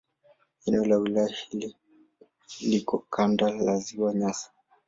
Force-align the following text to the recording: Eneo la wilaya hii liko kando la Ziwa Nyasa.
Eneo 0.65 0.85
la 0.85 0.97
wilaya 0.97 1.35
hii 1.37 1.71
liko 2.61 2.97
kando 3.09 3.49
la 3.49 3.77
Ziwa 3.77 4.13
Nyasa. 4.13 4.51